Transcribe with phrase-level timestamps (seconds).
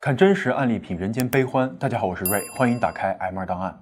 [0.00, 1.76] 看真实案例，品人间悲欢。
[1.76, 3.76] 大家好，我是瑞，欢迎打开 M 二档案。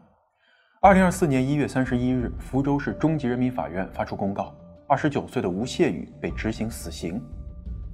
[0.81, 4.57] 二零二四年一月三十一日，福州市中级人民法院发出公告，
[4.89, 7.23] 二十九岁的吴谢宇被执行死刑。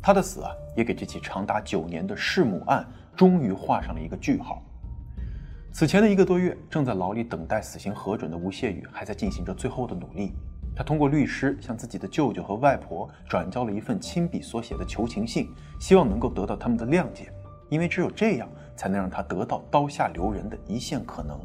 [0.00, 4.62] 他的死啊，也给这起长达九年的弑母案终于画上了一个句号。
[5.72, 10.32] 此前的一个多月，正在牢里等待死刑核准的吴谢宇，还在进行着最后的努力。
[10.76, 15.48] 他通过律师向自己的舅舅和外婆转交了一份亲笔所写的求情信，
[15.80, 17.32] 希望能够得到他们的谅解，
[17.72, 18.46] 因为只有这样
[18.76, 21.40] 才能让他得到刀下留人的一线可能。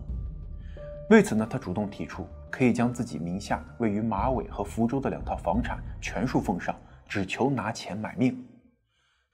[1.10, 6.76] 为此呢，他主动提出可以将自己名下位于马尾和福州的两套房产全数奉上，
[7.08, 8.46] 只求拿钱买命。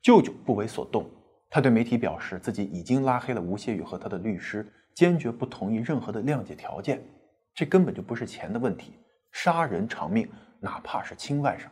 [0.04, 1.10] 舅舅不为所动，
[1.50, 7.04] 他对媒体表示自己已经拉黑了吴谢宇和他的律师，坚决不同意任何的谅解条件。
[7.56, 8.94] 这根本就不是钱的问题。
[9.32, 10.30] 杀人偿命，
[10.60, 11.66] 哪怕是亲外甥。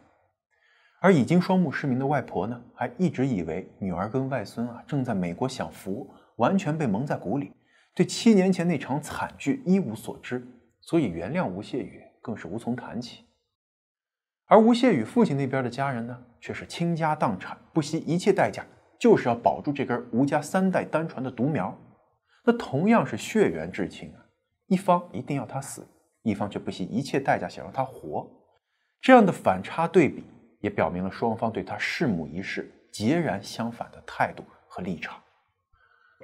[1.03, 7.51] 而已经双目失明的外婆呢，还一直以为女儿跟外孙啊正在美国享福，完全被蒙在鼓里，
[7.95, 10.47] 对七年前那场惨剧一无所知，
[10.79, 13.25] 所以原谅吴谢宇更是无从谈起。
[14.45, 18.63] 而吴谢宇父亲那边的家人呢，却是倾家荡产，不惜一切代价，
[18.99, 21.75] 就是要保住这根吴家三代单传的独苗。
[22.45, 24.21] 那同样是血缘至亲啊，
[24.67, 25.83] 一方一定要他死。
[26.23, 28.29] 一方却不惜一切代价想让他活，
[29.01, 30.23] 这样的反差对比
[30.61, 35.19] 也表明了双方对他弑母一事截然相反的态度和立场。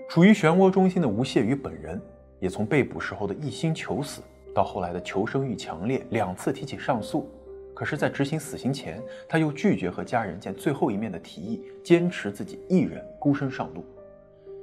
[0.07, 2.01] 处于漩涡中心的吴谢宇本人，
[2.39, 4.21] 也从被捕时候的一心求死，
[4.53, 7.29] 到后来的求生欲强烈，两次提起上诉。
[7.73, 8.99] 可是，在执行死刑前，
[9.29, 13.85] 他又拒绝和家人见最后一面的提议，坚持自己一人孤身上路。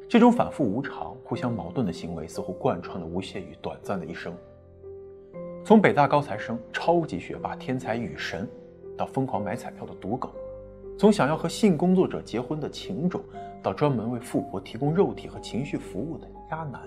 [0.09, 4.37] 这种反复无常、互相矛盾的行为，似乎贯穿了吴谢宇短暂的一生。
[5.65, 8.49] 从北大高材生、超级学霸、天才雨神，
[8.97, 10.31] 到疯狂买彩票的赌狗；
[10.99, 13.23] 从想要和性工作者结婚的情种，
[13.63, 16.81] 到专门为富婆提供肉体和情绪服务的渣男。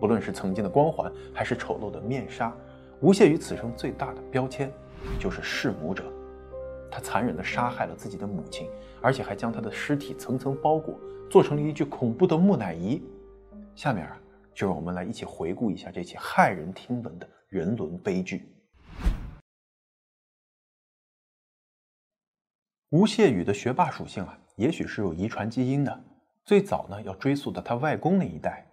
[0.00, 2.52] 不论是曾经的光环，还是丑陋的面纱，
[3.00, 4.72] 吴谢宇此生最大的标签
[5.18, 6.04] 就是弑母者。
[6.90, 8.68] 他残忍地杀害了自己的母亲，
[9.00, 10.98] 而且还将她的尸体层层包裹，
[11.30, 13.02] 做成了一具恐怖的木乃伊。
[13.74, 14.20] 下面啊，
[14.54, 17.28] 就让我们来一起回顾一下这起骇人听闻的。
[17.48, 18.48] 人伦悲剧。
[22.92, 26.04] 吴谢宇的学霸属性啊，也许是有遗传基因的。
[26.44, 28.66] 最早呢，要追溯到他外公那一代。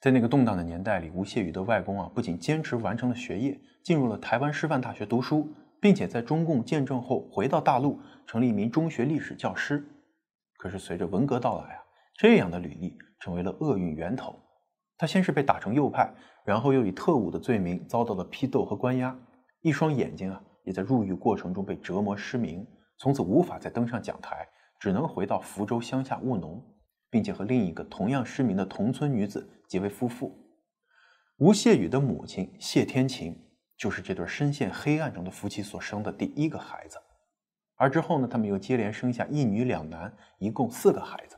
[0.00, 5.48] 在那个动荡的年代里，吴谢宇的外公啊，不仅坚持完成了学业，进入了台湾师范大学读书，
[5.80, 9.84] 并且在中共建政后回到大陆，成了一名中学历史教师。
[10.58, 11.82] 可是随着文革到来啊，
[12.16, 14.38] 这样的履历成为了厄运源头。
[14.96, 16.08] 他先是被打成右派，
[16.44, 19.18] 然后又以特务的罪名遭到了批斗和关押，
[19.62, 22.64] 一双眼睛啊也在入狱过程中被折磨失明，
[22.98, 24.48] 从此无法再登上讲台，
[24.78, 26.64] 只能回到福州乡下务农，
[27.10, 30.36] 并且和另一个同样失明的同村女子结为夫妇。
[31.38, 33.38] 吴谢宇的母亲谢天琴
[33.76, 36.96] 就是这对深陷黑暗中的夫妻所生的第一个孩子，
[37.76, 41.36] 而之后呢，他们又接连生下一女两男，一共四个孩子。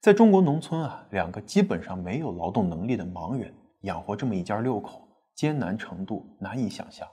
[0.00, 7.08] 在中国农村啊，两个基本上没有劳动能力的盲人养活这么一家六口，艰难程度难以想象。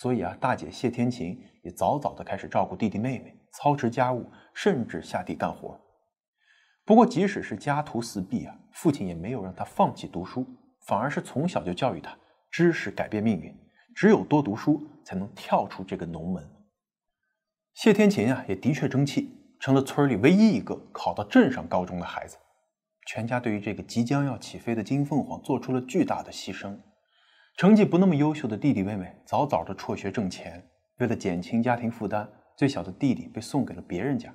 [0.00, 4.24] 所以啊，大姐谢天琴也早早的开始照顾弟弟妹妹，操持家务，
[4.54, 5.78] 甚至下地干活。
[6.86, 10.46] 不过，即使是家徒四壁啊，父亲也没有让他放弃读书，
[10.86, 12.16] 反而是从小就教育他：
[12.50, 13.54] 知识改变命运，
[13.94, 16.50] 只有多读书才能跳出这个农门。
[17.74, 19.36] 谢天琴啊，也的确争气。
[19.60, 22.38] 成了村里唯一一个考到镇上高中的孩子，
[23.06, 26.78] 全家对于这个即将要起飞的金凤凰做出了巨大的牺牲。
[27.60, 30.66] 成绩不那么优秀的弟弟妹妹早早的辍学挣钱，
[30.96, 32.26] 为了减轻家庭负担，
[32.56, 34.32] 最小的弟弟被送给了别人家。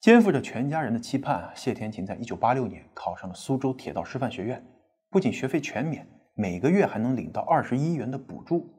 [0.00, 4.64] 肩负着全家人的期盼啊，谢天琴在一九八六年考上了苏州铁道师范学院，
[5.10, 8.72] 不仅学费全免，每个月还能领到二十一元的补助。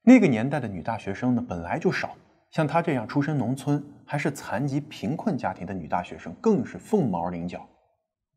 [0.00, 2.16] 那个年代的女大学生呢，本来就少。
[2.50, 7.68] 像她这样出身农村还是残疾贫困家庭的女大学生，更是凤毛麟角。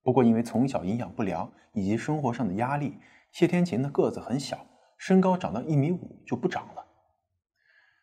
[0.03, 2.97] 不过，因为从小营养不良以及生活上的压力，
[3.37, 4.65] 谢天琴的个子很小，
[4.97, 6.83] 身高长到一米五就不长了。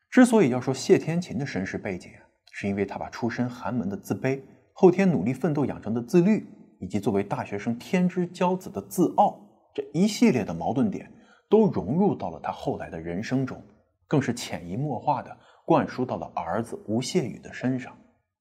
[0.08, 2.12] 之所以要说谢天琴的身世背景，
[2.52, 4.40] 是因为他把出身寒门的自卑、
[4.72, 6.46] 后天努力奋斗养成的自律，
[6.78, 9.44] 以及作为大学生天之骄子的自傲
[9.74, 11.12] 这一系列的矛盾点，
[11.50, 13.60] 都融入到了他后来的人生中，
[14.06, 15.36] 更是潜移默化的。
[15.66, 17.92] 灌输到了儿子吴谢宇的身上，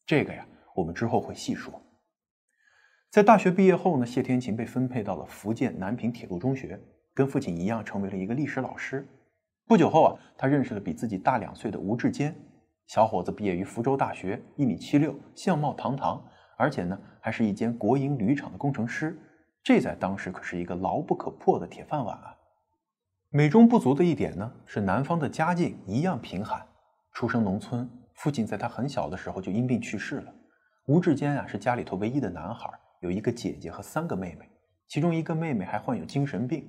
[0.05, 1.82] 这个呀，我们之后会细说。
[3.13, 6.81] 在大学毕业后呢，谢天琴被分配到了福建南平铁路中学，
[7.13, 9.07] 跟父亲一样成为了一个历史老师。
[9.67, 12.35] 不久后啊，他认识了比自己大两岁的吴志坚，
[12.87, 16.25] 小伙子毕业于福州大学，一米七六，相貌堂堂，
[16.57, 19.15] 而且呢还是一间国营铝厂的工程师，
[19.61, 22.35] 这在当时可是一个牢不可破的铁饭碗啊。
[23.29, 26.65] 美中不足的一点呢是男方的家境一样贫寒，
[27.11, 30.33] 出生农村，父亲在他很小的时候就因病去世了。
[30.87, 32.67] 吴志坚啊是家里头唯一的男孩，
[33.03, 34.49] 有一个姐姐和三个妹妹，
[34.87, 36.65] 其中一个妹妹还患有精神病。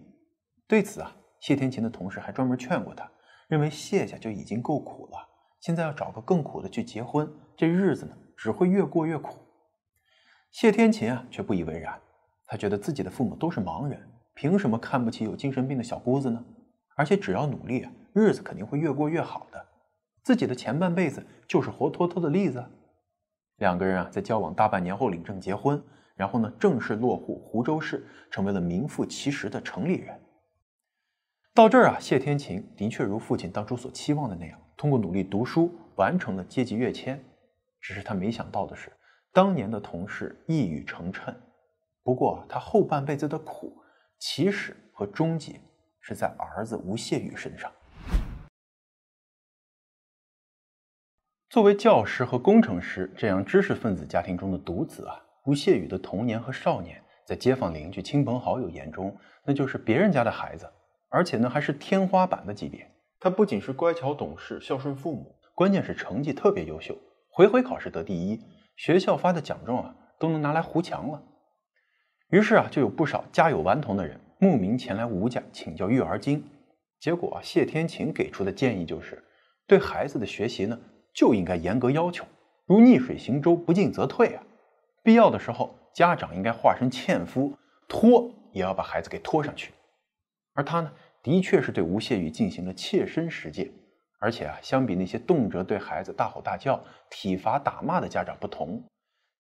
[0.66, 3.08] 对此啊，谢天琴的同事还专门劝过他，
[3.46, 5.28] 认为谢家就已经够苦了，
[5.60, 9.36] 现在要找个更苦的去结婚，这日子呢只会越过越苦。
[10.50, 12.00] 谢天琴啊却不以为然，
[12.46, 14.04] 他觉得自己的父母都是盲人，
[14.34, 16.44] 凭什么看不起有精神病的小姑子呢？
[16.96, 19.64] 而且只要努力，日子肯定会越过越好的。
[20.25, 22.64] 自己的前半辈子就是活脱脱的例子。
[23.58, 25.81] 两个人啊在交往大半年后领证结婚，
[26.14, 30.20] 然后呢正式落户湖州市，成为了名副其实的城里人。
[31.52, 37.25] 到这儿啊，谢天琴的确如父亲当初所期望的那样，通过努力读书完成了阶级跃迁。
[37.81, 38.90] 只是他没想到的是，
[39.31, 41.34] 当年的同事一语成谶。
[42.02, 43.76] 不过他后半辈子的苦，
[44.19, 45.60] 起始和终结
[46.00, 47.70] 是在儿子吴谢宇身上。
[51.50, 59.14] 作为教师和工程师这样知识分子家庭中的独子啊，吴谢宇的童年和少年，在街坊邻居、亲朋好友眼中，
[59.44, 60.67] 那就是别人家的孩子。
[61.11, 62.91] 而且呢，还是天花板的级别。
[63.20, 66.96] 他不仅是乖巧懂事、孝顺父母，关键是成绩特别优秀，
[67.29, 68.41] 回回考试得第一，
[68.76, 71.23] 学校发的奖状啊都能拿来糊墙了。
[72.31, 76.43] 于是啊，就有不少家有顽童的人慕名前来吴家请教育儿经。
[76.99, 79.23] 结果啊，谢天琴给出的建议就是，
[79.67, 80.81] 对孩子的学习呢
[81.12, 82.25] 就应该严格要求，
[82.64, 84.43] 如逆水行舟，不进则退啊。
[85.05, 87.56] 必要的时候，家长应该化身纤夫，
[87.87, 89.73] 拖也要把孩子给拖上去。
[90.55, 90.91] 而他呢？
[91.23, 93.71] 的确是对吴谢宇进行了切身实践，
[94.19, 96.79] 而且啊，相比那些动辄对孩子大吼大叫、
[97.09, 98.85] 体罚打骂的家长不同，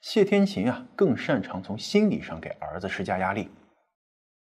[0.00, 3.50] 谢天琴啊更擅长从心理上给儿子施加压力。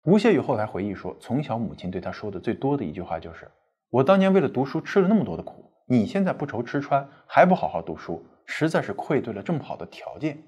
[0.04, 3.50] 吴谢宇后来回忆说，从小母亲对他说的最多的一句话就是
[3.90, 10.42] ：“我当年为了读书吃了那么多的苦，你现在不愁吃穿，还不好好读书，实在是愧对了这么好的条件。”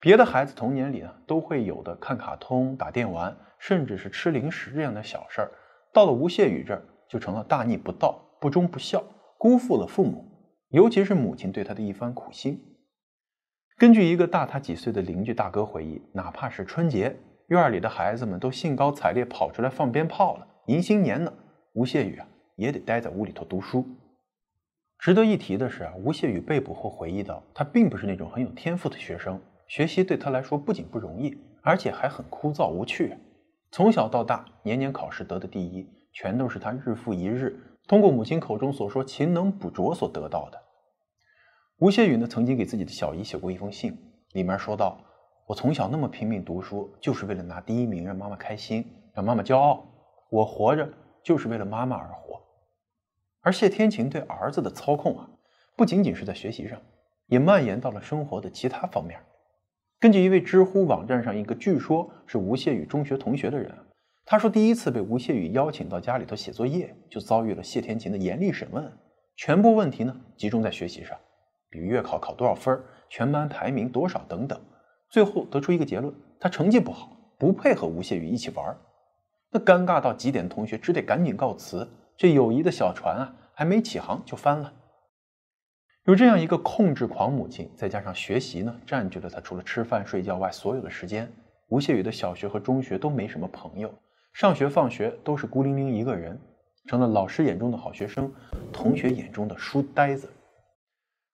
[0.00, 3.36] 别的孩子童年里呢都会有的看卡通、打电玩。
[3.58, 5.50] 甚至是吃零食这样的小事儿，
[5.90, 9.02] 到了吴谢宇这儿就成了大逆不道、不忠不孝，
[9.38, 10.26] 辜负了父母，
[10.68, 12.62] 尤其是母亲对他的一番苦心。
[13.78, 17.16] 根据一个大他几岁的邻居大哥回忆，哪怕是春节，
[17.48, 21.32] 院里的孩子们都兴高采烈跑出来放鞭炮了，迎新年呢，
[21.72, 23.86] 吴谢宇啊也得待在屋里头读书。
[24.98, 33.16] 值得一提的是啊，吴谢宇被捕后回忆到，他并不是那种很有天赋的学生，学习对他来说不仅不容易，而且还很枯燥无趣。
[33.70, 40.62] 从小到大，年年考试得的第一，全都是他日复一日通过母亲口中所说勤能补拙所得到的。
[41.78, 43.96] 吴谢宇呢，曾经给自己的小姨写过一封信，
[44.32, 44.98] 里面说道
[45.46, 49.84] ：“我从小那么拼命读书，就是为了拿第一名，让妈妈开心，让妈妈骄傲。
[50.30, 50.88] 我活着
[51.22, 52.40] 就是为了妈妈而活。”
[53.42, 55.28] 而谢天晴对儿子的操控啊，
[55.76, 56.80] 不仅仅是在学习上，
[57.26, 59.20] 也蔓延到了生活的其他方面。
[59.98, 63.74] 根据一位知乎网站上一个据说是吴谢宇中学同学的人，
[64.26, 68.92] 他说第一次被吴谢宇邀请到家里头写作业，就遭遇了谢天琴的严厉审问，
[69.36, 71.16] 全部问题呢集中在学习上，
[71.70, 72.78] 比如月考考多少分，
[73.08, 74.60] 全班排名多少等等，
[75.08, 78.76] 最后得出一个结论：他成绩不好，不配和吴谢宇一起玩。
[79.50, 81.88] 那尴尬到极点的同学只得赶紧告辞，
[82.18, 84.70] 这友谊的小船啊还没起航就翻了。
[86.06, 91.28] 有这样一个控制狂母亲，再加上学习呢，占据了他除了吃饭睡觉外所有的时间。
[91.66, 93.92] 吴谢宇的小学和中学都没什么朋友，
[94.32, 96.38] 上学放学都是孤零零一个人，
[96.86, 98.32] 成了老师眼中的好学生，
[98.72, 100.30] 同学眼中的书呆子。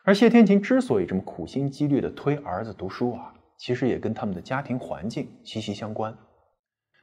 [0.04, 6.16] 而谢天琴之所以这么苦心积虑地推儿子读书啊，其实也跟他们的家庭环境息息相关。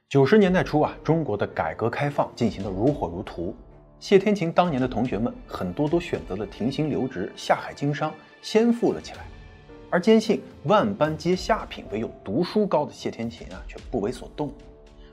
[0.09, 3.53] 九十年代初啊，中国的改革开放进行得如火如荼。
[3.99, 9.25] 谢天琴当年的同学们很多都选择了停薪留职、下海经商，先富了起来。
[9.89, 14.53] 而坚信万般皆下品，唯有读书高的谢天琴啊，却不为所动。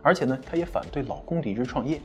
[0.02, 2.00] 而且呢，他也反对老公离职创业。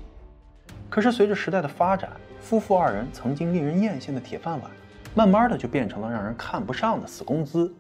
[0.89, 2.09] 可是随着时代的发展，
[2.39, 4.71] 夫妇二人曾经令人艳羡的铁饭碗，
[5.13, 7.71] 慢慢的就变成了让人看不上的死工资。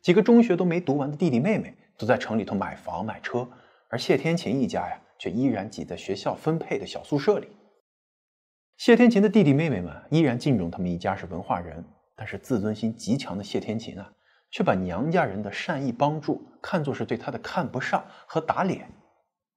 [0.00, 3.46] 几个中学都没读完的弟弟妹妹都在城里头买房买车，
[3.90, 7.48] 而谢天琴一家呀，却依然挤在学校分配的小宿舍里。
[8.78, 14.08] 谢天琴的弟弟妹妹们依然敬重他们一家是文化人，但是自尊心极强的谢天琴啊，
[14.52, 18.88] 却把娘家人的善意帮助看作是对他的看不上和打脸。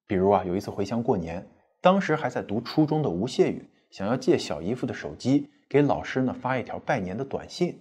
[0.07, 1.47] 比如啊，有一次回乡过年，
[1.81, 7.79] 当时还在读初中的吴谢宇想要借小姨夫的手机给老师呢发一条拜年的短信，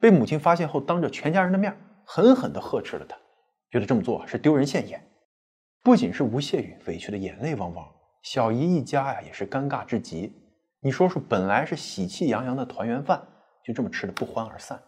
[0.00, 1.72] 被母亲发现后，当着全家人的面
[2.04, 3.16] 狠狠地呵斥了他，
[3.70, 5.00] 觉得这么做是丢人现眼。
[5.84, 7.86] 不仅是吴谢宇委屈的眼泪汪汪，
[8.24, 10.32] 小姨一家呀也是尴尬至极。
[10.82, 13.20] 你说说，本来是喜气洋洋的团圆饭，
[13.62, 14.80] 就这么吃的不欢而散。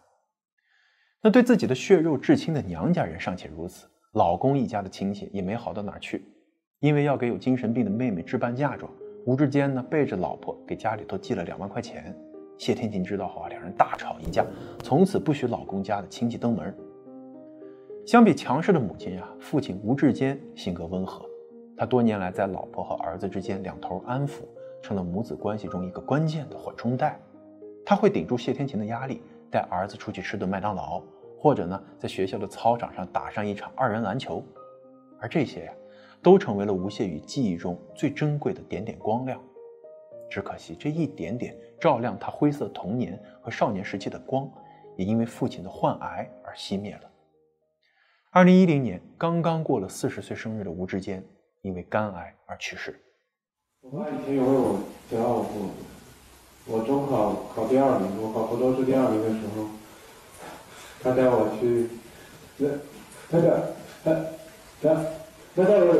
[1.23, 6.25] 那对自己的血肉至亲的娘家人尚且如此，老公一家的亲戚也没好到哪去。
[6.81, 8.91] 因为要给有精神病的妹妹置办嫁妆，
[9.27, 12.17] 吴志坚呢背着老婆给家里头寄了两万块钱。
[12.59, 14.45] 谢天琴知道后啊，两人大吵一架，
[14.83, 16.75] 从此不许老公家的亲戚登门。
[18.07, 21.25] 相比强势的母亲啊，父亲吴志坚性格温和，
[21.77, 24.43] 他多年来在老婆和儿子之间两头安抚，
[24.83, 27.19] 成了母子关系中一个关键的缓冲带。
[27.87, 31.03] 他会顶住谢天琴的压力，带儿子出去吃顿麦当劳，
[31.39, 34.43] 或者呢，在学校的操场上打上一场二人篮球，
[35.21, 35.73] 而这些呀，
[36.23, 39.41] 都成为了吴谢宇记忆中最珍贵的点点光亮。
[40.31, 44.51] 只可惜这一点点照亮他灰色童年和少年时期的光，
[44.97, 47.11] 也因为父亲的患癌而熄灭了。
[48.31, 51.23] 二零一零年，刚刚过了四十岁生日的吴志坚，
[51.61, 52.99] 因为肝癌而去世。
[53.83, 54.79] 我妈以前有为我
[55.11, 55.69] 骄傲过，
[56.67, 59.67] 我中考考第二名，我考福州市第二名的时候，
[61.03, 61.89] 她带我去，
[62.59, 62.69] 那，
[63.31, 63.75] 那个，
[64.05, 64.15] 他，
[64.81, 64.95] 他，
[65.57, 65.99] 他带我，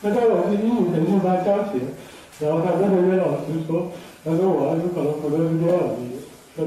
[0.00, 1.80] 他带我去英语培训班交钱，
[2.38, 3.90] 然后他跟那个老师说，
[4.24, 6.14] 他说我儿子考了福州市第二名，
[6.56, 6.62] 这，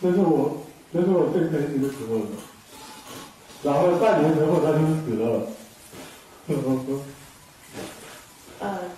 [0.00, 0.56] 这是我，
[0.90, 2.24] 这是我最开心的时候了。
[3.62, 5.46] 然后半年之后他就死了。
[6.46, 6.54] 呃。
[6.56, 6.80] 然后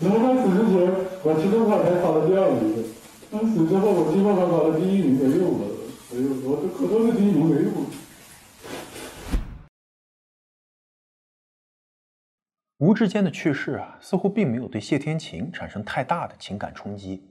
[0.03, 0.91] 然后他死之前，
[1.23, 2.85] 我期中考才考了第二名。
[3.31, 5.67] 他死之后，我期末考考了第一名，没用了。
[6.13, 7.73] 哎呦，我这可都是第一名，没用。
[12.79, 17.23] 吴志坚的去世啊，似乎并没有对谢天琴产生太大的情感冲击。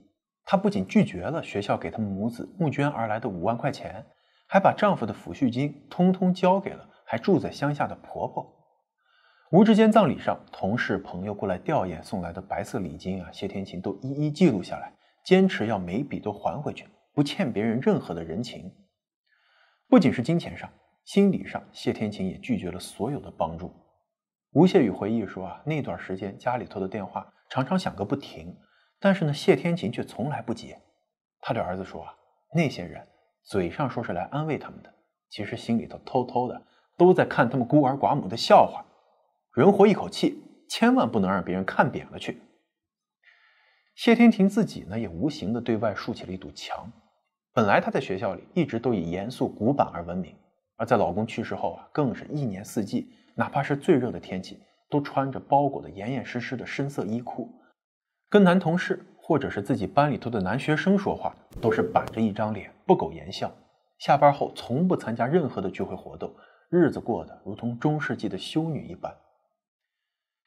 [0.44, 4.06] 她不仅拒绝了学校给他们母子募捐而来的五万块钱，
[4.46, 6.86] 还把丈夫的抚恤金通通交给了。
[7.04, 8.59] 还住在乡下的婆婆，
[9.52, 14.92] 吴志坚葬礼上，同事朋友过来吊唁送来的白色礼金啊，谢天琴都一一记录下来，
[15.24, 18.72] 坚持要每笔都还回去，不欠别人任何的人情。
[19.88, 20.70] 不仅是金钱上，
[21.04, 23.74] 心理上，谢天琴也拒绝了所有的帮助。
[24.52, 28.56] 吴谢宇回忆说啊，那段时间家里头的电话常常响个不停，
[29.00, 30.80] 但是呢，谢天琴却从来不接。
[31.40, 32.14] 他对儿子说啊，
[32.54, 33.04] 那些人
[33.42, 34.94] 嘴上说是来安慰他们的，
[35.28, 36.66] 其实心里头偷偷的。
[36.96, 38.84] 都在看他们孤儿寡母的笑话，
[39.54, 42.40] 人活一口气，千万不能让别人看扁了去。
[43.96, 46.90] 谢天婷自己呢，也无形的对外竖起了一堵墙。
[47.52, 50.36] 本来她在学校里一直都以严肃古板而闻名，
[50.76, 57.52] 而在老公去世后啊，更是一年四季，哪怕是最热的天气，都穿着包裹的严严实实的深色衣裤，
[58.28, 63.52] 跟男同事或者是自己班里头的男学生说话，都是板着一张脸，不苟言笑。
[63.98, 66.32] 下班后从不参加任何的聚会活动。
[66.70, 69.12] 日子过得如同中世纪的修女一般，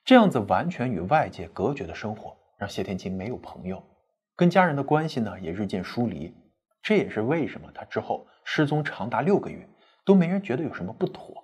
[0.06, 3.82] 这样子完全与外界隔绝的生活，让谢天琴没有朋友，
[4.36, 6.34] 跟家人的关系呢也日渐疏离。
[6.82, 9.66] 这也是为什么她之后失踪长达六个月，
[10.04, 11.42] 都没人觉得有什么不妥。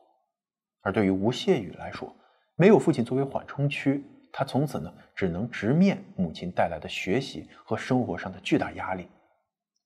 [0.82, 2.14] 而对于吴谢宇来说，
[2.58, 9.08] 没有父亲作为缓冲区，他从此呢只能直面母亲带来的学习和生活上的巨大压力。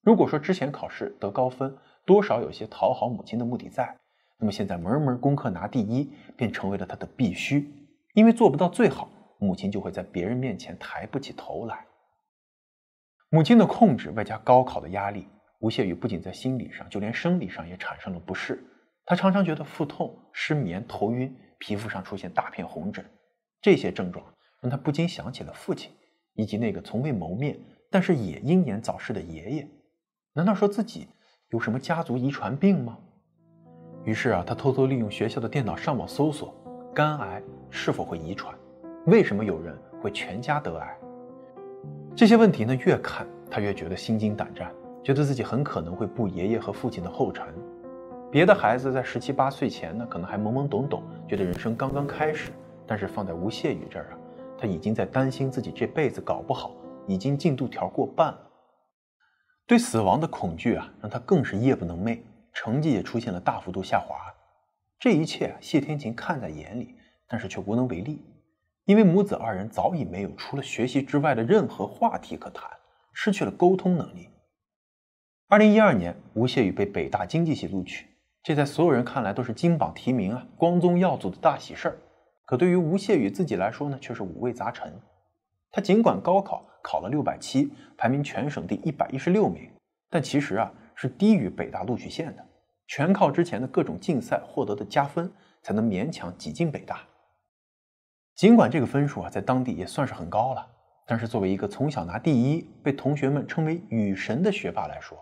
[0.01, 3.96] 如果说之前考试得高分，多少有些讨好母亲的目的在。
[4.39, 7.72] 那么现在门门功课拿第一，便成为了他的必须，
[8.13, 11.86] 因为做不到最好，母亲就会在别人面前抬不起头来。
[13.29, 15.27] 母亲的控制外加高考的压力，
[15.60, 18.63] 吴谢宇不仅在心理上，就连生理上也产生了不适。
[19.05, 23.03] 他常常觉得腹痛、失眠、头晕，皮肤上出现大片红疹，
[23.62, 24.24] 这些症状
[24.62, 25.91] 让他不禁想起了父亲，
[26.36, 29.67] 以及那个从未谋面但是也英年早逝的爷爷。
[30.34, 31.08] 难道说自己
[31.50, 33.00] 有什么家族遗传病吗？
[34.05, 36.53] 于是啊，他偷偷利用学校的电脑上网搜索，
[36.94, 38.54] 肝癌是否会遗传？
[39.08, 40.96] 为什么有人会全家得癌？
[42.16, 44.72] 这些问题呢，越看他越觉得心惊胆战，
[45.04, 47.48] 觉得自己很可能会步爷爷和父亲的后尘。
[48.30, 52.52] 别的孩子在十七八岁前呢，可能还懵懵懂懂，觉得人生刚刚开始。
[52.86, 54.18] 但是放在吴谢宇这儿啊，
[54.58, 56.76] 他已经在担心自己这辈子搞不好，
[57.08, 58.40] 已经进度条过半了。
[59.66, 62.20] 对死亡的恐惧啊，让他更是夜不能寐。
[62.52, 64.16] 成绩也出现了大幅度下滑，
[65.04, 66.96] 这一切谢天琴看在眼里，
[67.28, 68.22] 但是却无能为力，
[68.86, 72.72] 因为母子二人早已没有除了学习之外的任何话题可谈，
[73.12, 74.30] 失去了沟通能力。
[75.50, 78.08] 二零一二年，吴谢宇被北大经济系录取，
[78.42, 81.98] 这在所有人看来都是金榜题名啊，光宗耀祖的大喜事儿。
[82.46, 84.90] 可对于吴谢宇自己来说呢，却是五味杂陈。
[85.70, 89.70] 他尽管高考考了六百七，排名全省第一百一十六名，
[90.10, 90.74] 但其实啊。
[90.96, 92.46] 是低于北大录取线的，
[92.88, 97.02] 全靠之前的各种竞赛获得的加分，才能勉强挤进北大。
[98.36, 100.68] 尽管这个分数啊，在当地也算是很高了，
[101.06, 105.18] 但是作为一个从小拿第一、被同学们称为“雨神”的学霸来说，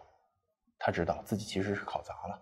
[0.79, 2.39] 他知道自己其实是考砸了。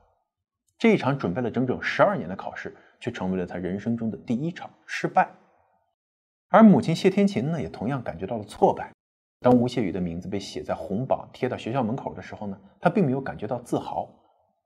[0.77, 5.29] 这一场准备了整整十二年的考试，却成为了他人生中的第一场失败。
[6.49, 8.91] 而母亲谢天琴呢，也同样感觉到了挫败。
[9.41, 14.09] 当吴谢宇的名字被写在红榜贴到学校门口的时候呢，他并没有感觉到自豪。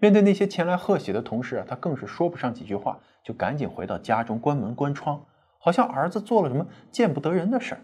[0.04, 5.26] 面对那些前来贺喜的同事啊，他更是说不上几句话，就赶紧回到家中关门关窗。
[5.60, 7.80] 好像儿子做了什么见不得人的事儿。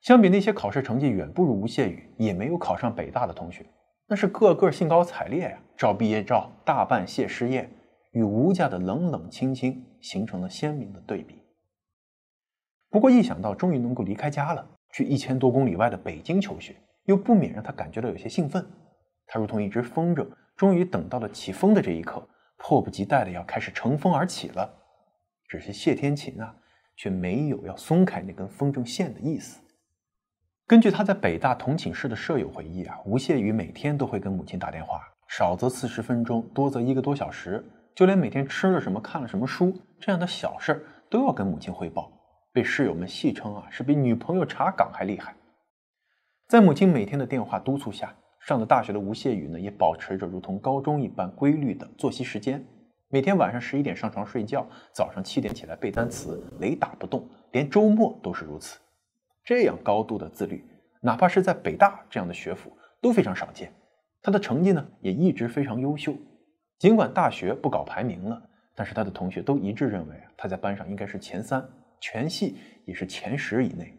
[0.00, 3.64] 相比那些考试成绩远不如吴谢宇，也没有考上北大的同学，
[4.08, 7.70] 那是个个兴高采烈呀，照毕业照，大办谢师宴，
[8.10, 11.40] 与吴家的冷冷清清形成了鲜明的对比。
[12.90, 16.74] 不过一想到终于能够离开家了，去一千多公里外的北京求学，
[17.04, 18.68] 又不免让他感觉到有些兴奋。
[19.28, 24.74] 他如同一只风筝，终于等到了起风的这一刻，迫不及待的要开始乘风而起了。
[25.46, 26.56] 只是谢天琴啊，
[26.96, 29.60] 却没有要松开那根风筝线的意思。
[30.66, 37.64] 根据他在北大同寝室的舍友回忆啊，吴谢宇每天都会跟母亲打电话，少则四十分钟，多则一个多小时。
[37.94, 42.12] 就连每天吃了什么、看了什么书这样的小事儿，都要跟母亲汇报，
[42.52, 45.34] 被室友们戏称啊是比女朋友查岗还厉害。
[46.46, 48.14] 在母亲每天的电话督促下，
[48.48, 52.64] 上了大学的吴谢宇呢，也保持着如同高中一般规律的作息时间。
[53.10, 58.78] 每天晚上十一点上床睡觉，早上七点起来背单词，雷打不动，连周末都是如此。
[59.44, 60.64] 这样高度的自律，
[61.02, 63.70] 哪怕是在北大这样的学府都非常少见。
[64.22, 66.14] 他的成绩呢，也一直非常优秀。
[66.78, 68.42] 尽管大学不搞排名了，
[68.74, 71.62] 但是他的同学都一致认为啊，他在班上应该是前三，
[72.00, 73.94] 全系也是前十以内。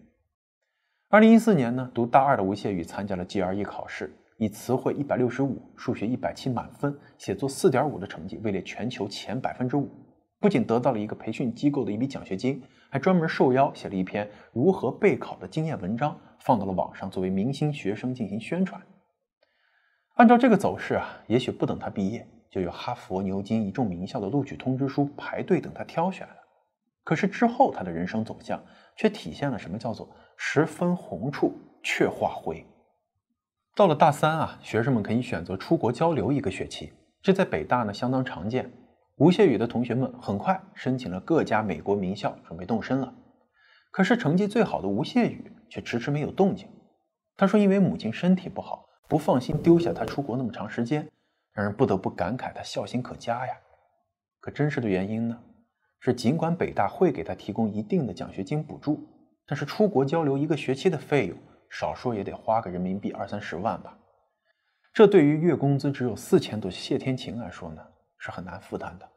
[1.07, 4.11] 二零一四年呢，读大二的吴谢宇参加了 GRE 考试。
[4.39, 9.91] 以词汇一百六十五、数学一百七满分、写作四点五的成绩位列全球前百分之五，
[10.39, 18.81] 不仅得到了一个培训机构的一笔奖学金，还专门受邀写了一篇如何备考的经验文章，放到了网上作为明星学生进行宣传。
[20.13, 26.33] 按照这个走势啊，也许不等他毕业，就有哈佛、牛津一众名校的录取通知书排队等他挑选了。
[27.03, 28.63] 可是之后他的人生走向
[28.95, 32.65] 却体现了什么叫做“十分红处却化灰”。
[33.79, 38.69] 到了大三啊，学生们可以选择出国交流一个学期，这在北大呢相当常见。
[39.15, 43.13] 吴谢宇的同学们很快申请了各家美国名校，准备动身了。
[43.89, 46.67] 可是成绩最好的吴谢宇却迟迟没有动静。
[47.37, 51.07] 他说：“因为母亲身体不好，不放心丢下他出国那么长时间，
[51.53, 53.53] 让人不得不感慨他孝心可嘉呀。”
[54.41, 55.39] 可真实的原因呢，
[56.01, 59.07] 是尽管北大会给他提供一定的奖学金补助，
[59.47, 61.37] 但是出国交流一个学期的费用。
[61.69, 63.97] 少说也得花个人民币二三十万吧，
[64.93, 67.81] 这对于月工资只有四千多谢天晴来说呢，
[68.17, 69.07] 是很难负担的。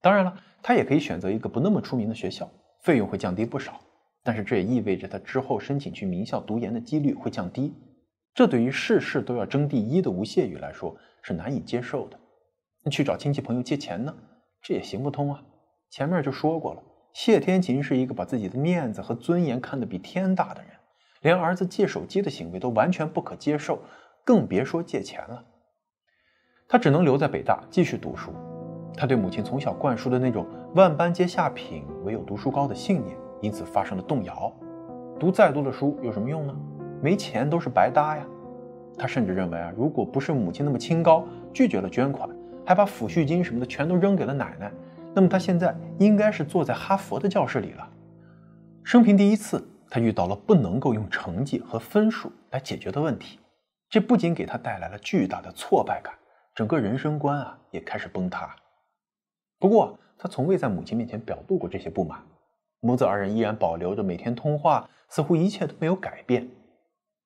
[0.00, 2.50] 当然了，他也可以选择一个不那么出名的学校，
[2.82, 3.80] 费用会降低不少。
[4.24, 7.74] 但是这也意味着他之后申请去名校读研的几率会降低，
[8.34, 12.18] 这对于事事都要争第一的吴谢宇来说是难以接受的。
[12.84, 14.14] 那去找亲戚朋友借钱呢，
[14.60, 15.42] 这也行不通啊。
[15.90, 20.70] 前面就说过了，谢天琴是一个把自己的面子和尊严看得比天大的人。
[21.22, 23.78] 连儿子借手机的行为都完全不可接受，
[24.24, 25.44] 更别说借钱了。
[26.68, 28.32] 他只能留在北大继续读书。
[28.96, 34.52] 他对母亲从小灌输的那种“万般皆下品，唯有读书高”的信念，因此发生了动摇。
[35.18, 36.54] 读再多的书有什么用呢？
[37.00, 38.26] 没钱都是白搭呀。
[38.98, 42.28] 他甚至认为啊，如果不是母亲那么清高，拒绝了捐款，
[42.66, 44.70] 还把抚恤金什么的全都扔给了奶奶，
[45.14, 47.88] 那么他现在应该是坐在哈佛的教室里了。
[48.82, 49.71] 生平第一次。
[49.92, 53.38] 他遇到了不能够用成绩和分数来解决的问题，
[53.90, 56.14] 这不仅给他带来了巨大的挫败感，
[56.54, 58.56] 整个人生观啊也开始崩塌。
[59.58, 62.24] 不过他从未在母亲面前表露过这些不满，
[62.80, 66.48] 母子二人依然保留着每天通话，似乎一切都没有改变。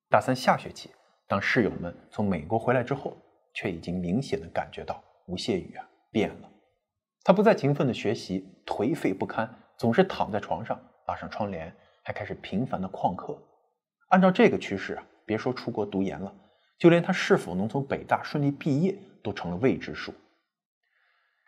[0.09, 0.91] 大三下学期，
[1.25, 3.15] 当室友们从美国回来之后，
[3.53, 6.49] 却已经明显的感觉到吴谢宇啊变了。
[7.23, 10.77] 他不再勤奋的学习，颓废不堪，总是躺在床上，
[11.07, 11.73] 拉上窗帘。
[12.07, 13.37] 还开始频繁的旷课，
[14.07, 16.33] 按照这个趋势啊，别说出国读研了，
[16.77, 20.13] 就连他是否能从北大顺利毕业都成了未知数。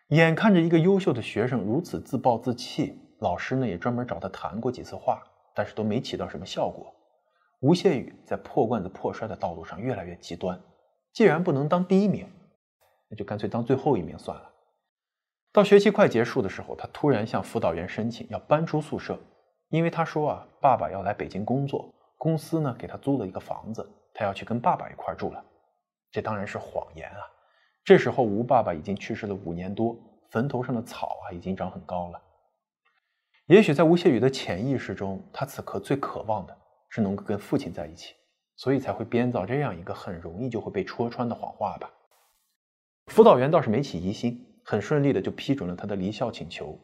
[0.08, 5.22] 眼看着一个优秀的学生如此自暴自弃，老师呢也专门找他谈过几次话，
[5.54, 6.94] 但是都没起到什么效果。
[7.60, 10.60] 吴谢宇在破罐子破摔的道路上越来越极端，
[11.14, 12.28] 既然不能当第一名，
[13.08, 14.50] 那就干脆当最后一名算了。
[15.54, 19.18] 到学期快结束的时候，他突然向辅导员申请要搬出宿舍。
[19.70, 25.44] 因为他说啊，爸爸要来北京工作，公司呢给他租了一个房子，他要去跟爸爸一块住了。
[26.10, 27.22] 这当然是谎言啊！
[27.84, 29.96] 这时候吴爸爸已经去世了五年多，
[30.30, 32.20] 坟头上的草啊已经长很高了。
[33.46, 36.56] 也许在吴谢宇的潜意识中，他此刻最渴望的
[36.88, 38.14] 是能够跟父亲在一起，
[38.56, 41.88] 所以才会编造这样一个很容易就会被戳穿的谎话吧。
[43.06, 46.78] 辅导员倒是没起疑心，很顺利的就批准了他的离校请求。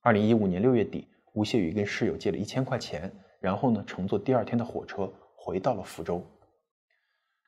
[0.00, 6.22] 二零一五年六月底，吴谢宇跟室友借了一千块钱，然后呢乘坐第二天的火车回到了福州。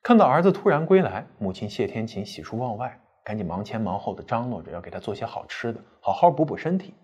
[0.03, 6.95] 看到儿子突然归来，母亲谢天琴喜出望外，赶紧忙前忙后的张罗着要给他做些好吃的，好好补补身体。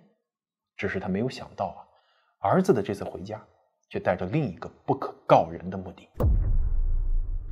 [0.77, 1.81] 只是他没有想到啊，
[2.41, 3.43] 儿子的这次回家
[3.91, 6.09] 却带着另一个不可告人的目的。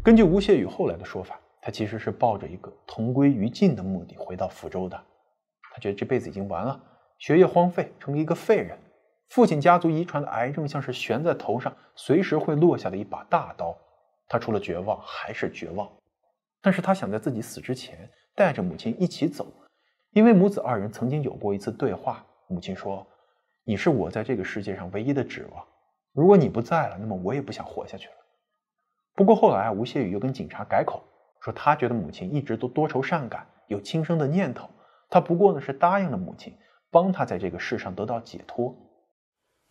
[0.03, 4.97] 根据吴谢宇后来的说法，他其实是抱着一个同归于尽的目的回到福州的。
[5.75, 6.81] 他觉得这辈子已经完了，
[7.19, 8.79] 学业荒废，成为一个废人。
[9.29, 13.77] 父亲家族遗传的癌症像是悬在头上，随时会落下的一把大刀。
[14.27, 15.91] 他除了绝望还是绝望，
[16.61, 19.47] 但是他想在自己死之前带着母亲一起走，
[20.13, 22.25] 因为母子二人曾经有过一次对话。
[22.47, 23.07] 母亲说
[23.65, 25.65] ：“你是我在这个世界上唯一的指望，
[26.13, 28.15] 如果你不在了，那么我也不想活下去了。”
[29.15, 31.03] 不过后来吴谢宇又跟警察改口，
[31.41, 34.71] 说他觉得母亲一直都多愁善感，有轻生的念头，
[35.11, 36.55] 他不过呢是答应了母亲，
[36.91, 38.75] 帮他在这个世上得到解脱。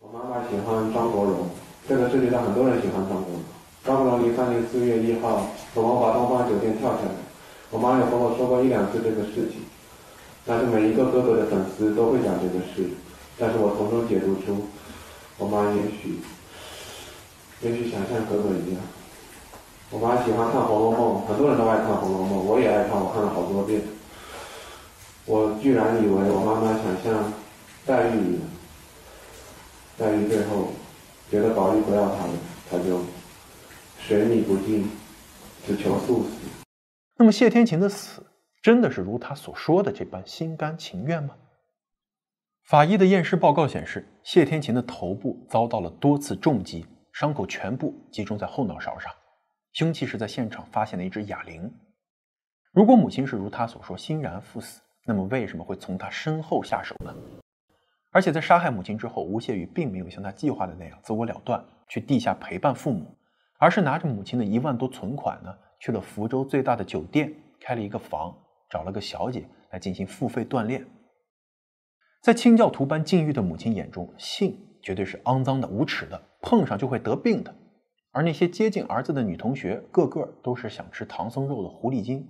[0.00, 1.50] 我妈妈喜欢张国荣，
[1.88, 3.42] 这个世界上很多人喜欢张国荣。
[3.84, 7.10] 张国荣零三年四月一号从华东方酒店跳下来，
[7.70, 9.58] 我妈有跟我说过一两次这个事情，
[10.46, 12.88] 但是每一个哥哥的粉丝都会讲这个事，
[13.36, 14.68] 但是我从中解读出，
[15.36, 16.20] 我妈也许，
[17.60, 18.80] 也许想像哥哥一样，
[19.90, 23.82] 我妈喜欢看《红楼梦》，很多人都爱看《红楼梦》，我也爱看，我看了好多遍。
[25.26, 27.32] 我居然以为我妈妈想像
[27.84, 28.47] 黛玉一样，
[29.98, 30.68] 黛玉最后
[31.28, 32.32] 觉得宝玉不要她了，
[32.70, 33.02] 她就。
[34.00, 34.88] 水米不进，
[35.66, 36.30] 只求速死。
[37.16, 38.24] 那么谢天琴的死
[38.62, 41.34] 真的是如他所说的这般心甘情愿吗？
[42.64, 49.12] 法医的验尸报告显示，谢天琴的头部遭到了多次重击，伤口全部集中在后脑勺上，
[49.72, 51.70] 凶器是在现场发现的一只哑铃。
[52.72, 57.14] 如果母亲是如他所说欣然赴死，那么为什么会从他身后下手呢？
[58.10, 63.14] 而且在杀害母亲之后，吴谢宇并没有像他计划的那样自我了断，去地下陪伴父母。
[63.60, 68.32] 而是拿着母亲的一万多存款呢，去了福州最大的酒店，开了一个房，
[68.70, 70.86] 找了个小姐来进行付费锻炼。
[72.22, 77.54] 在清教徒般禁欲的母亲眼中，性绝对是肮脏的、无耻的，碰上就会得病的。
[78.12, 82.28] 而那些接近儿子的女同学，个个都是想吃唐僧肉的狐狸精。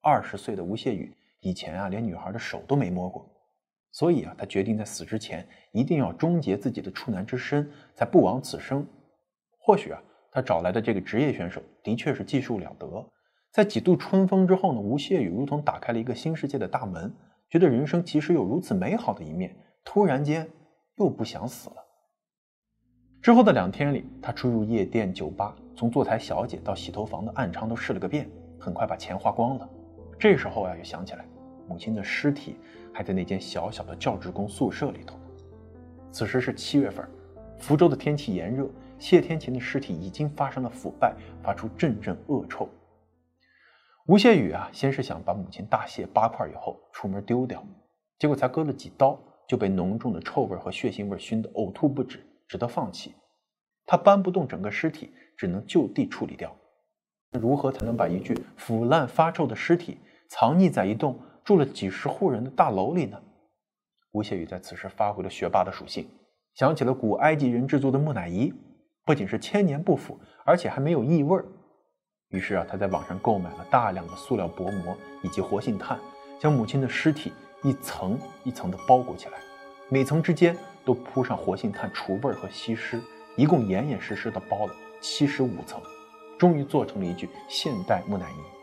[0.00, 3.28] 二十岁的吴谢宇以前啊，连女孩的手都没摸过，
[3.92, 8.86] 所以啊，他决定在死之前一定要终结自己的处男之身，才不枉此生。
[9.58, 10.02] 或许啊。
[10.32, 13.04] 他找来的这个职业选手的确是技术了得，
[13.50, 17.12] 在几度春风之后呢，吴谢宇如同打开了一个新世界的大门，
[17.48, 20.48] 觉得人生其实有如此美好的一面，突然间
[20.98, 21.76] 又不想死了。
[23.20, 29.68] 之后的两天里，他出入夜店酒吧，从坐台小姐到洗头房的暗娼都试了个遍，很快把钱花光了。
[30.16, 31.24] 这时候呀，又想起来
[31.66, 32.54] 母亲的尸体
[32.92, 35.18] 还在那间小小的教职工宿舍里头。
[36.12, 37.08] 此时是七月份，
[37.58, 38.68] 福州的天气炎热。
[38.98, 42.68] 谢天琴的尸体已经发生了腐败，发出阵阵恶臭。
[44.06, 47.64] 吴谢宇啊，先是想把母亲大卸八块以后出门丢掉，
[48.18, 53.14] 结果才割了几刀，就被浓重的臭味和血腥味熏得呕吐不止，只得放弃。
[53.86, 56.54] 他搬不动整个尸体，只能就地处理掉。
[57.30, 59.96] 如何才能把一具腐烂发臭的尸体
[60.28, 63.20] 藏匿在一栋住了几十户人的大楼里呢？
[64.12, 66.08] 吴谢宇在此时发挥了学霸的属性，
[66.54, 68.52] 想起了古埃及人制作的木乃伊。
[69.04, 71.44] 不仅是千年不腐，而且还没有异味儿。
[72.28, 75.98] 于是啊，他在网上购买了大量的塑料薄膜以及活性炭，
[76.38, 79.38] 将母亲的尸体一层一层的包裹起来，
[79.88, 83.00] 每层之间都铺上活性炭除味儿和吸湿，
[83.36, 85.80] 一共严严实实的包了七十五层，
[86.38, 88.59] 终于做成了一具现代木乃伊。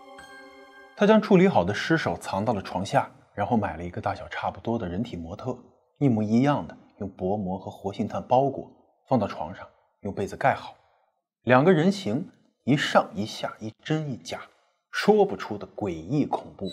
[0.99, 5.55] 他将处理好的尸首藏到了床下，然后买了一个大小差不多的人体模特，
[5.99, 8.67] 一模一样的，用薄膜和活性炭包裹，
[9.07, 9.63] 放到床上。
[10.01, 10.75] 用被子盖好，
[11.43, 12.27] 两个人形
[12.63, 14.41] 一上一下，一真一假，
[14.89, 16.67] 说不出的诡异恐怖。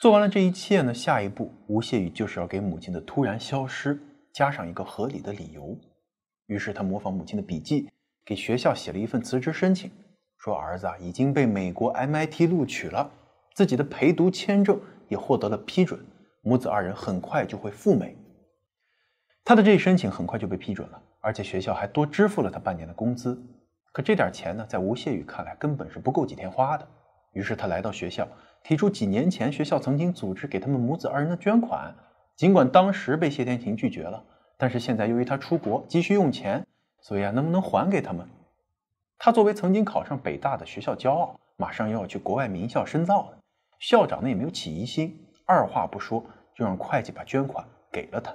[0.00, 4.00] 做完了这一切呢，下一步吴谢宇就是要给母亲的突然消失
[4.32, 5.76] 加上一个合理的理由。
[6.46, 7.90] 于是他模仿母亲的笔记，
[8.24, 9.90] 给学校写了一份辞职申请，
[10.38, 13.10] 说儿子啊已经被美国 MIT 录取了，
[13.54, 16.00] 自己的陪读签证也获得了批准，
[16.40, 18.16] 母子二人很快就会赴美。
[19.44, 21.02] 他的这一申请很快就被批准了。
[21.20, 23.36] 而且学校还多支付了他半年的工资，
[23.92, 26.86] 可这点钱呢，在吴谢宇看来根本是不够几天花的。
[27.32, 28.26] 于是他来到学校，
[28.62, 31.92] 提出几年前学校曾经组织给他们母子二人的捐款，
[32.36, 34.24] 尽管当时被谢天琴拒绝了，
[34.56, 36.64] 但是现在由于他出国急需用钱，
[37.00, 38.24] 所以啊，能不能还给他们？
[39.18, 43.38] 他作为曾经考上北大的学校骄傲，马上又要去国外名校深造了，
[43.80, 48.34] 校长呢也没有起疑心，二话不说就让会计把捐款给了他。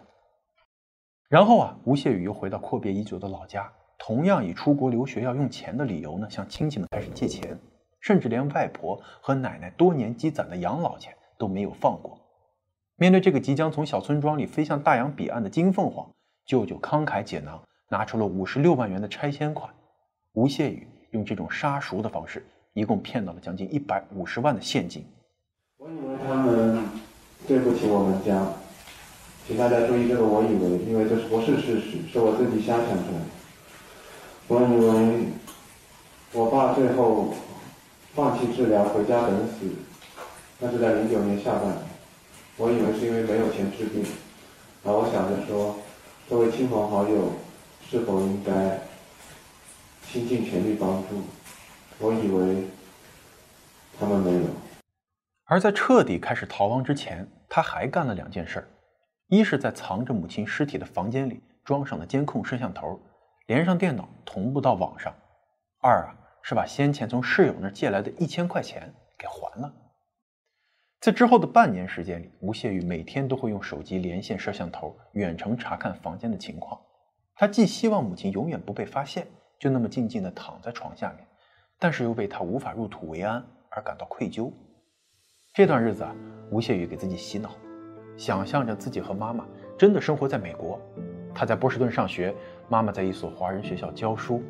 [1.29, 7.57] 然后啊，吴谢宇又回到阔别已久的老家，同样以出国留学要用钱的理由呢，向亲戚们开始借钱。
[8.01, 12.19] 甚至连外婆和奶奶多年积攒的养老钱都没有放过。
[12.97, 16.11] 面对这个即将从小村庄里飞向大洋彼岸的金凤凰，
[16.45, 19.73] 舅舅慷慨解囊，拿出了五十六万元的拆迁款。
[20.33, 25.05] 吴谢宇用这种杀熟的方式，一共骗到了将近一百五十万的现金。
[25.77, 26.83] 我以为他们
[27.47, 28.45] 对不起我们家，
[29.47, 33.25] 请大家注意这个，我以为，因为这不是事实，是我自己瞎想出来的。
[34.47, 35.27] 我以为
[36.33, 37.33] 我爸最后。
[38.15, 39.67] 放弃治疗，回家等死。
[40.59, 41.77] 那是在零九年下半年。
[42.57, 44.05] 我以为是因为没有钱治病，
[44.83, 45.75] 而我想着说，
[46.29, 47.31] 作为亲朋好友，
[47.89, 48.79] 是否应该
[50.13, 51.23] 倾尽全力帮助？
[51.97, 52.67] 我以为
[53.97, 54.43] 他们没有。
[55.45, 58.67] 而在彻底开始逃亡之前，他还干了两件事儿：
[59.27, 62.99] 一是在藏着母亲尸体的房间里装上了监控摄像头，
[63.47, 65.11] 连上电脑同步到网上；
[65.81, 66.13] 二啊。
[66.45, 69.73] 是把先前从室友那借来的一千块钱给还了。
[70.99, 76.81] 在之后的半年时间里，吴谢宇每天都会用手机连线摄像头，远程查看房间的情况。
[77.33, 79.25] 他既希望母亲永远不被发现，
[79.63, 81.25] 就那么静静地躺在床下面，
[81.79, 84.51] 但是又为他无法入土为安而感到愧疚。
[85.53, 86.13] 这段日子啊，
[86.51, 87.51] 吴谢宇给自己洗脑，
[88.17, 89.45] 想象着自己和妈妈
[89.77, 90.77] 真的生活在美国。
[91.33, 92.35] 他在波士顿上学，
[92.67, 94.43] 妈妈在一所华人学校教书。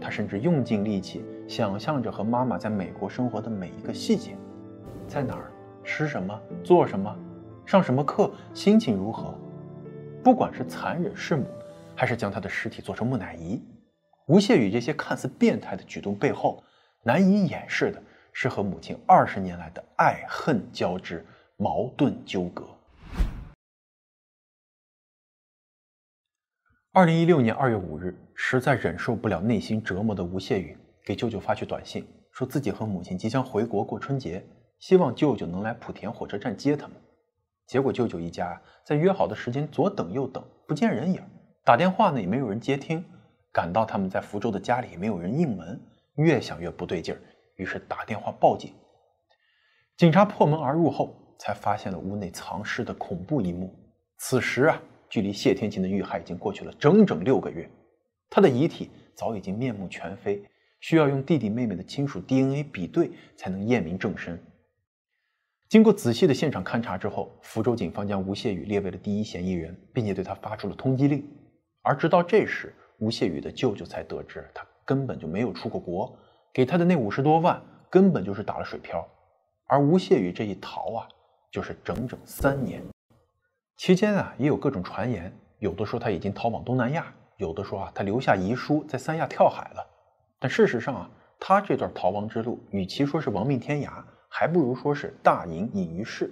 [0.00, 4.36] 他甚至用尽力气想象着和妈妈在美国生活的每一个细节，
[5.06, 5.52] 在哪儿
[5.84, 7.16] 吃什么做什么，
[7.64, 9.32] 上什么课心情如何。
[10.24, 11.46] 不管是残忍弑母，
[11.94, 13.62] 还是将他的尸体做成木乃伊，
[14.30, 16.62] 吴谢宇这些看似变态的举动背后，
[17.02, 18.00] 难以掩饰的
[18.32, 22.64] 是和母亲二十年来的爱恨交织、矛盾纠葛。
[26.92, 34.46] 二零一六年二月五日，实在忍受不了内心折磨的吴谢宇给舅舅发去短信，说自己和母亲即将回国过春节，
[34.78, 36.96] 希望舅舅能来莆田火车站接他们。
[37.66, 41.20] 结果舅舅一家在约好的时间左等右等，不见人影，
[41.64, 43.04] 打电话呢也没有人接听，
[43.52, 45.80] 赶到他们在福州的家里没有人应门，
[46.16, 47.20] 越想越不对劲儿，
[47.56, 48.72] 于是打电话报警。
[49.96, 53.74] 警察破门而入后，才发现了屋内藏尸的恐怖一幕。
[54.18, 54.82] 此时啊。
[55.10, 57.68] 距离谢天琴的遇害已经过去了整整六个月，
[58.28, 60.40] 他的遗体早已经面目全非，
[60.78, 64.40] 需要用弟弟妹妹的亲属 DNA 比对才能验明正身。
[65.68, 71.28] 经过仔细的现场勘查之后，福州警方将吴谢宇列为了第一嫌疑人，并且对他发出了通缉令。
[71.82, 76.16] 而直到这时，吴谢宇的舅舅才得知，他根本就没有出过国，
[76.52, 77.60] 给他的那五十多万
[77.90, 79.06] 根本就是打了水漂。
[79.66, 81.08] 而吴谢宇这一逃啊，
[81.50, 82.82] 就是整整三年。
[83.76, 89.86] 期间啊，也有各种传言，有的说他已经逃往东南亚，有的说啊他留下遗书在三亚跳海了。
[90.38, 96.30] 但事实上啊，他这段逃亡之路，与其说是亡命天涯，还不如说是大隐隐于市。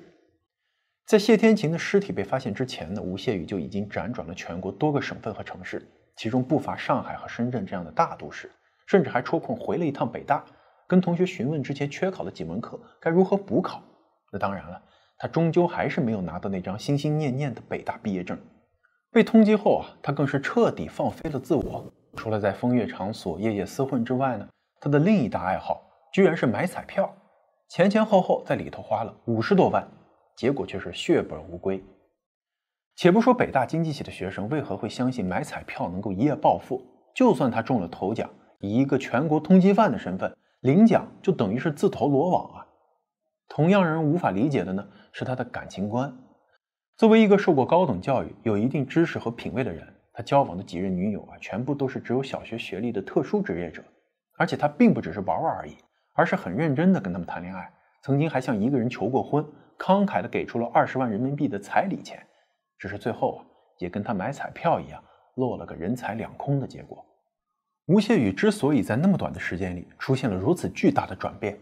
[1.06, 8.50] 在谢天琴的尸体被发现之前呢，吴谢宇就已经辗转了全国多个省份和城市，其中不乏上海和深圳这样的大都市，
[8.86, 10.44] 甚至还抽空回了一趟北大，
[10.86, 13.82] 跟同学询问之前缺考的几门课该如何补考。
[14.30, 14.82] 那当然了。
[15.20, 18.38] 他终究还是没有拿到那张心心念念的北大毕业证。
[19.10, 21.92] 被通缉后啊，他更是彻底放飞了自我。
[22.14, 24.46] 除了在风月场所夜夜厮混之外呢，
[24.80, 27.12] 他的另一大爱好居然是买彩票。
[27.68, 29.84] 前前后后在里头花了五十多万，
[30.36, 31.82] 结果却是血本无归。
[32.98, 36.84] 且不说北大经济系的学生为何会相信买彩票能够一夜暴富，
[37.14, 42.66] 就算他中了头奖，以一个全国通缉犯的身份领奖，就等于是自投罗网啊。
[43.48, 46.12] 同样让人无法理解的呢，是他的感情观。
[46.96, 53.80] 作为一个受过高等教育、有一定知识和品位的人，他交往的几任女友啊，全部都是只有小学学历的特殊职业者。
[54.36, 55.76] 而且他并不只是玩玩而已，
[56.14, 57.72] 而是很认真的跟他们谈恋爱。
[58.02, 59.46] 曾经还向一个人求过婚，
[59.78, 62.20] 慷慨的给出了二十万人民币的彩礼钱。
[62.78, 63.44] 只是最后啊，
[63.78, 65.02] 也跟他买彩票一样，
[65.34, 67.04] 落了个人财两空的结果。
[67.86, 71.58] 吴谢宇之所以在那么短的时间里出现了如此巨大的转变，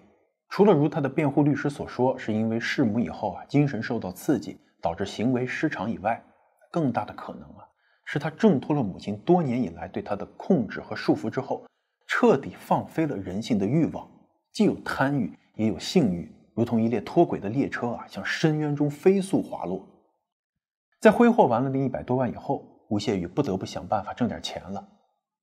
[0.48, 6.22] 除了如他的辩护律师所说，是因为弑母以后啊，精神受到刺激，导致行为失常以外，
[6.70, 7.64] 更大的可能啊，
[8.04, 11.64] 是他挣脱了母亲多年以来对他的控制和束缚之后，
[12.08, 14.08] 彻底放飞了人性的欲望，
[14.52, 19.86] 既有贪欲，也有性欲，如同一列脱轨的列车啊，向深渊中飞速滑落。
[21.00, 24.88] 在挥霍完了那一百多万以后，吴谢宇不得不想办法挣点钱了。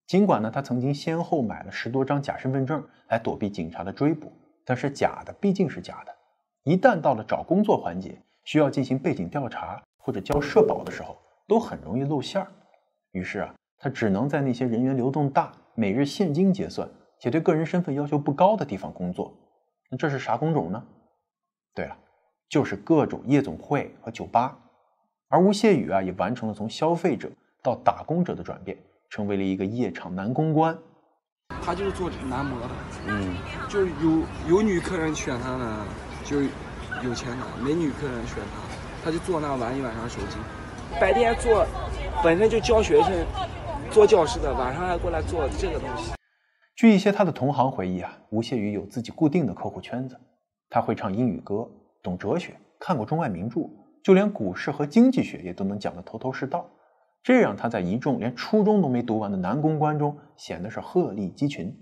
[0.07, 4.31] 尽管呢，他曾经先后买了十多张假身份证来躲避警察的追捕，
[4.65, 6.13] 但是假的毕竟是假的，
[6.63, 12.51] 一旦到了找工作环节，需要进行背景调查或者交社保的时候，都很容易露馅儿。
[13.11, 16.89] 于是啊，他只能在那些人员流动大、每日现金结算
[17.19, 19.33] 且对个人身份要求不高的地方工作。
[19.89, 20.83] 那这是啥工种呢？
[21.73, 21.97] 对了，
[22.49, 24.59] 就是各种夜总会和酒吧。
[25.33, 27.27] 而吴谢宇啊，也完成了从消费者
[27.63, 28.77] 到打工者的转变。
[29.09, 30.77] 成为了一个夜场男公关，
[31.63, 32.69] 他就是做男模的，
[33.07, 33.35] 嗯，
[33.67, 35.85] 就是有有女客人选他呢，
[36.23, 36.39] 就
[37.03, 40.37] 有钱拿；没女客人选他，他就坐那玩一晚上手机。
[41.01, 41.65] 白天做，
[42.23, 43.25] 本身就教学生，
[43.89, 46.13] 做教师的，晚上还过来做这个东西。
[46.75, 50.15] 据一些他的同行回忆啊，吴谢宇有自己固定的客户圈子，
[50.69, 51.67] 他会唱英语歌，
[52.03, 53.61] 懂哲学，看过中外名著，
[54.03, 56.69] 就连股市和经济学也都能讲得头头是道。
[57.23, 61.73] 这让他在一众连初中都没读完的男公关中显得是鹤立鸡群。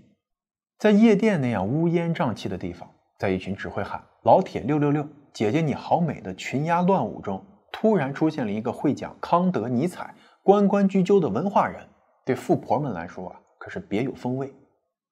[0.78, 11.88] 在夜店那样乌烟瘴气的地方，在一群只会喊“老铁六六六，姐姐你好美”的群鸦乱舞中，突然出现了一个会讲康德、尼采、关关雎鸠的文化人，
[12.24, 14.54] 对富婆们来说啊，可是别有风味。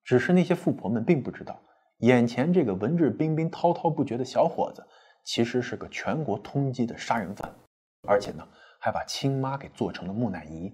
[0.04, 1.60] 只是那些富婆们并不知道，
[1.98, 4.84] 眼前这个文质彬彬、滔滔不绝的小伙子，
[5.24, 7.52] 其实是个全国通缉的杀人犯，
[8.08, 8.46] 而且呢。
[8.82, 10.72] 还把亲妈给做成了木乃伊。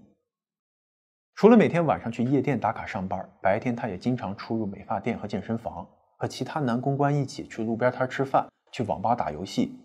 [1.34, 5.84] 除了每天晚上去夜店打卡上班，白天他也经常出入美发店和健身房，
[6.16, 9.76] 和其他男公关一起去路边摊吃饭，去网吧打游戏。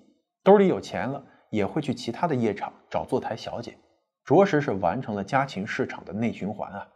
[0.44, 3.76] 兜里有钱了，也会去其他的夜场找坐台小姐，
[4.24, 6.88] 着实是完成了家禽市场的内循环啊。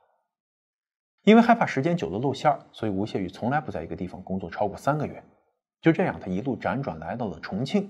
[1.23, 5.23] 因为害怕时间久了露馅儿，所以吴谢宇从来不在一个地方工作超过三个月。
[5.85, 7.87] 就这样，他一路辗转来到了重庆。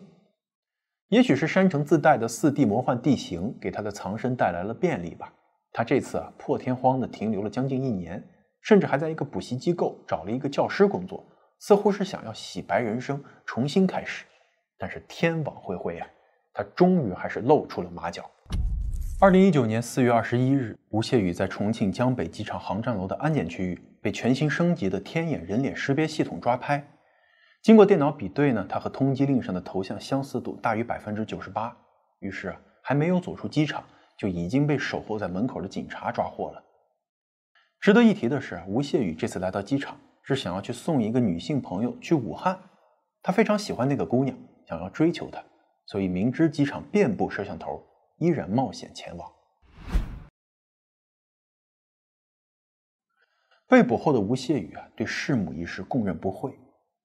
[1.07, 5.31] 也许是山城自带的四 D 魔幻地形给他的藏身带来了便利吧。
[5.71, 8.21] 他这次啊破天荒的停留了将近一年，
[8.59, 11.25] 甚至还在一个补习机构找了一个教师工作，
[11.59, 14.25] 似乎是想要洗白人生，重新开始。
[14.77, 16.05] 但是天网恢恢啊，
[16.53, 18.29] 他终于还是露出了马脚。
[19.21, 26.85] 二零一九年四月二十一日，吴谢宇在重庆江北机场航站楼的安检区域被全新升级的天眼人脸识别系统抓拍。
[27.65, 31.75] 经过电脑比对呢，他和通缉令上的头像相似度大于百分之九十八。
[32.19, 33.83] 于是，还没有走出机场，
[34.15, 36.63] 就已经被守候在门口的警察抓获了。
[37.79, 42.55] 值得一提的是，吴谢宇这次来到机场是想要去送一个女性朋友去武汉，
[43.23, 45.43] 他非常喜欢那个姑娘，想要追求她，
[45.87, 47.83] 所以明知机场遍布摄像头，
[48.17, 49.27] 依然冒险前往。
[53.67, 56.55] 被捕后的吴谢宇啊，对弑母一事供认不讳。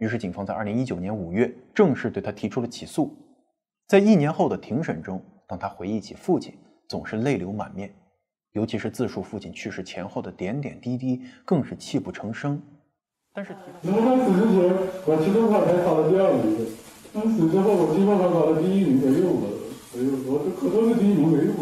[0.00, 3.14] 于是，警方在二零一九年五月正式对他提出了起诉。
[3.86, 6.54] 在一年后的庭审中，当他回忆起父亲，
[6.88, 7.94] 总是泪流满面，
[8.52, 12.62] 尤其是自述父亲去世前后的点点滴滴，更是泣不成声。
[13.34, 16.66] 但是，我刚死之前，我期中考才考了第二名，
[17.12, 19.50] 刚死之后，我期末考考了第一名，没有了，
[19.94, 21.52] 没有，我这可都是第一名，没有。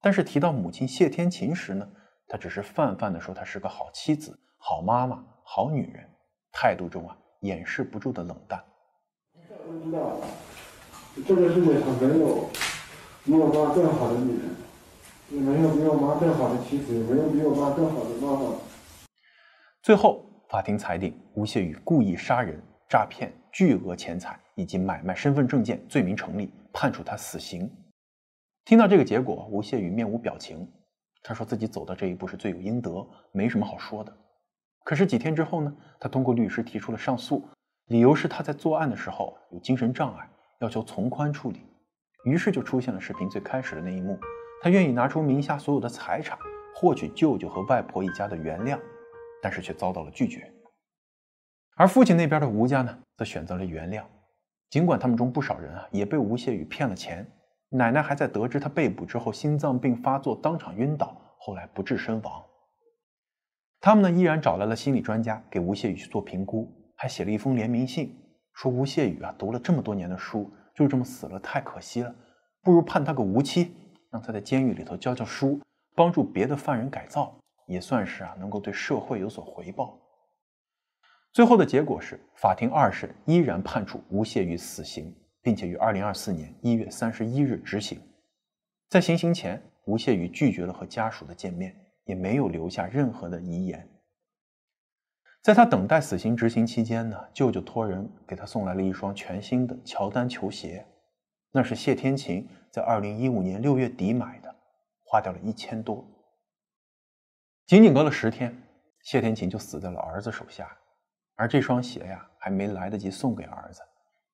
[0.00, 1.88] 但是提到母亲谢天琴时呢，
[2.28, 6.13] 他只是泛泛的说她是个好妻子、好妈妈、好女人。
[6.54, 8.64] 态度中啊，掩饰不住的冷淡。
[9.84, 10.16] 知道，
[11.26, 12.48] 这个世界上没有
[13.24, 14.54] 比我妈更好的女人，
[15.30, 18.56] 也没有比我妈更好的妻子，也没有比我妈更好的妈妈。
[19.82, 27.70] 最后，法庭裁定吴谢宇故意杀人、诈骗巨额钱财以及买卖身份证件罪名成立，判处他死刑。
[28.64, 30.66] 听到这个结果，吴谢宇面无表情，
[31.22, 34.16] 他说自己走到这一步是罪有应得，没什么好说的。
[34.84, 35.74] 可是几天之后呢？
[35.98, 37.48] 他通过律师提出了上诉，
[37.86, 40.28] 理由是他在作案的时候有精神障碍，
[40.60, 41.64] 要求从宽处理。
[42.24, 44.18] 于是就出现了视频最开始的那一幕，
[44.60, 46.38] 他愿意拿出名下所有的财产，
[46.74, 48.78] 获取舅舅和外婆一家的原谅，
[49.42, 50.52] 但是却遭到了拒绝。
[51.76, 54.02] 而父亲那边的吴家呢，则选择了原谅，
[54.68, 57.26] 尽管他们中不少人啊也被吴谢宇骗了钱。
[57.70, 62.44] 奶奶还在得知他被捕之后心脏病发作，当场晕倒，后来不治身亡。
[63.84, 66.66] 他们呢依然找来了心理专家给吴谢宇去做评估，
[66.96, 68.16] 还写了一封联名信，
[68.54, 72.14] 说吴谢宇啊读了这么多年的书，就这么死了太可惜了，
[72.62, 73.74] 不如判他个无期，
[74.10, 75.60] 让他在监狱里头教教书，
[75.94, 80.00] 帮助别的犯人改造，也算是啊能够对社会有所回报。
[81.34, 88.00] 最后的结果是，法庭二审依然判处吴谢宇死刑，并且于二零二四年一月三十一日执行。
[88.88, 91.83] 在行刑前，吴谢宇拒绝了和家属的见面。
[92.04, 93.88] 也没有留下任何的遗言。
[95.42, 100.86] 在他等待死刑执行期间呢，舅舅托人给他送来了一双全新的乔丹球鞋，
[101.52, 104.54] 那是谢天琴在二零一五年六月底买的，
[105.04, 106.02] 花掉了一千多。
[107.66, 108.56] 仅仅隔了十天，
[109.02, 110.74] 谢天琴就死在了儿子手下，
[111.34, 113.82] 而这双鞋呀，还没来得及送给儿子，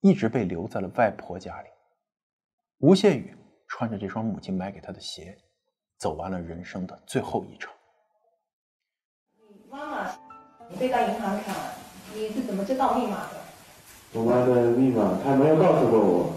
[0.00, 1.68] 一直被留在了外婆家里。
[2.78, 5.36] 吴谢宇穿着这双母亲买给他的鞋，
[6.00, 7.70] 走完了人生的最后一程。
[9.70, 10.10] 妈妈。
[10.70, 11.52] 你被到银行卡，
[12.14, 13.36] 你是怎么知道密码的？
[14.14, 16.32] 我妈的密码，她没有告诉过我，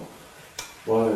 [0.86, 1.09] 我，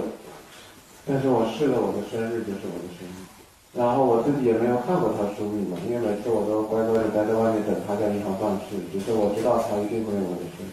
[1.06, 3.26] 但是我试了我的生日就是我的生日，
[3.74, 10.72] 然后我自己也没有看过她输密码，因为每次我都乖乖的待在外面等她在银行办事，只是我知道她一定会用我的生日，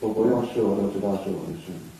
[0.00, 1.97] 我不用试我都知道是我的生日。